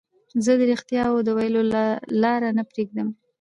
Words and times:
زه 0.43 0.51
د 0.59 0.61
رښتیاوو 0.71 1.25
د 1.25 1.29
ویلو 1.37 1.61
لار 2.21 2.41
نه 2.57 2.63
پريږدم. 2.71 3.07